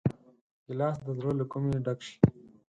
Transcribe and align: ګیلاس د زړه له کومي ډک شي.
ګیلاس 0.65 0.97
د 1.05 1.07
زړه 1.17 1.31
له 1.39 1.45
کومي 1.51 1.77
ډک 1.85 1.99
شي. 2.07 2.15